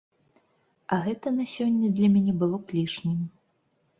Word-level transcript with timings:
А 0.95 0.97
гэта 1.07 1.27
на 1.35 1.45
сёння 1.55 1.87
для 1.99 2.09
мяне 2.15 2.33
было 2.41 2.57
б 2.65 2.79
лішнім. 2.79 3.19